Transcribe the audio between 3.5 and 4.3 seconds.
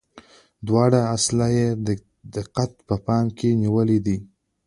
نیولي دي.